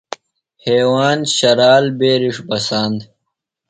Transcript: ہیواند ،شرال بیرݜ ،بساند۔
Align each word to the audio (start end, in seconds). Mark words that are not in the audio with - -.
ہیواند 0.63 1.23
،شرال 1.37 1.85
بیرݜ 1.97 2.35
،بساند۔ 2.47 2.97